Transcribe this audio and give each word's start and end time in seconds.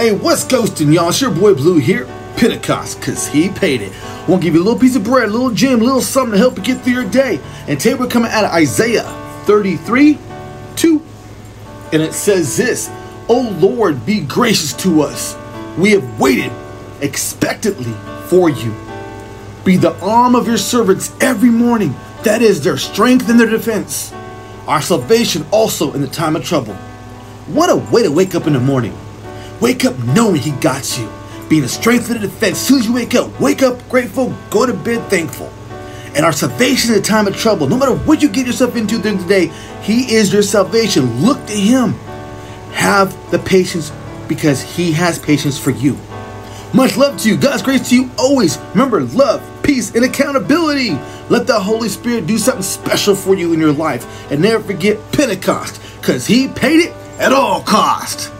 Hey, 0.00 0.12
what's 0.12 0.46
ghosting, 0.46 0.94
y'all? 0.94 1.10
It's 1.10 1.20
your 1.20 1.30
boy 1.30 1.52
Blue 1.52 1.76
here, 1.76 2.06
Pentecost, 2.38 3.02
cause 3.02 3.28
he 3.28 3.50
paid 3.50 3.82
it. 3.82 3.92
Won't 4.26 4.40
give 4.40 4.54
you 4.54 4.62
a 4.62 4.64
little 4.64 4.80
piece 4.80 4.96
of 4.96 5.04
bread, 5.04 5.28
a 5.28 5.30
little 5.30 5.50
gym, 5.50 5.82
a 5.82 5.84
little 5.84 6.00
something 6.00 6.32
to 6.32 6.38
help 6.38 6.56
you 6.56 6.64
get 6.64 6.80
through 6.80 6.94
your 6.94 7.10
day. 7.10 7.38
And 7.68 7.78
today 7.78 7.96
we're 7.96 8.06
coming 8.06 8.30
out 8.30 8.46
of 8.46 8.50
Isaiah 8.50 9.02
33, 9.44 10.16
2. 10.76 11.02
And 11.92 12.00
it 12.00 12.14
says 12.14 12.56
this, 12.56 12.88
O 13.28 13.54
Lord, 13.60 14.06
be 14.06 14.22
gracious 14.22 14.72
to 14.84 15.02
us. 15.02 15.36
We 15.76 15.90
have 15.90 16.18
waited 16.18 16.50
expectantly 17.02 17.92
for 18.28 18.48
you. 18.48 18.74
Be 19.66 19.76
the 19.76 19.94
arm 20.00 20.34
of 20.34 20.46
your 20.46 20.56
servants 20.56 21.14
every 21.20 21.50
morning. 21.50 21.94
That 22.22 22.40
is 22.40 22.64
their 22.64 22.78
strength 22.78 23.28
and 23.28 23.38
their 23.38 23.50
defense. 23.50 24.14
Our 24.66 24.80
salvation 24.80 25.44
also 25.50 25.92
in 25.92 26.00
the 26.00 26.08
time 26.08 26.36
of 26.36 26.42
trouble. 26.42 26.72
What 27.52 27.68
a 27.68 27.76
way 27.92 28.02
to 28.02 28.10
wake 28.10 28.34
up 28.34 28.46
in 28.46 28.54
the 28.54 28.60
morning. 28.60 28.96
Wake 29.60 29.84
up 29.84 29.98
knowing 29.98 30.40
He 30.40 30.52
got 30.52 30.98
you. 30.98 31.10
Being 31.48 31.64
a 31.64 31.68
strength 31.68 32.10
and 32.10 32.20
the 32.20 32.28
defense. 32.28 32.58
As 32.58 32.66
soon 32.66 32.78
as 32.78 32.86
you 32.86 32.94
wake 32.94 33.14
up, 33.14 33.40
wake 33.40 33.62
up 33.62 33.88
grateful, 33.88 34.34
go 34.50 34.66
to 34.66 34.72
bed 34.72 35.08
thankful. 35.10 35.52
And 36.14 36.24
our 36.24 36.32
salvation 36.32 36.92
in 36.92 37.00
a 37.00 37.02
time 37.02 37.26
of 37.26 37.36
trouble. 37.36 37.68
No 37.68 37.76
matter 37.76 37.94
what 37.94 38.22
you 38.22 38.28
get 38.28 38.46
yourself 38.46 38.76
into 38.76 38.98
during 39.00 39.18
the 39.18 39.26
day, 39.26 39.46
He 39.82 40.14
is 40.14 40.32
your 40.32 40.42
salvation. 40.42 41.22
Look 41.22 41.44
to 41.46 41.52
Him. 41.52 41.92
Have 42.72 43.30
the 43.30 43.38
patience 43.38 43.92
because 44.28 44.62
He 44.62 44.92
has 44.92 45.18
patience 45.18 45.58
for 45.58 45.70
you. 45.70 45.98
Much 46.72 46.96
love 46.96 47.18
to 47.18 47.28
you. 47.28 47.36
God's 47.36 47.62
grace 47.62 47.88
to 47.88 47.96
you 47.96 48.10
always. 48.16 48.56
Remember, 48.70 49.02
love, 49.02 49.42
peace, 49.62 49.94
and 49.94 50.04
accountability. 50.04 50.92
Let 51.28 51.46
the 51.46 51.58
Holy 51.58 51.88
Spirit 51.88 52.26
do 52.26 52.38
something 52.38 52.62
special 52.62 53.16
for 53.16 53.34
you 53.34 53.52
in 53.52 53.60
your 53.60 53.72
life. 53.72 54.30
And 54.30 54.40
never 54.40 54.62
forget 54.62 54.98
Pentecost, 55.12 55.80
because 56.00 56.26
He 56.26 56.48
paid 56.48 56.80
it 56.80 56.92
at 57.18 57.32
all 57.32 57.62
cost. 57.62 58.32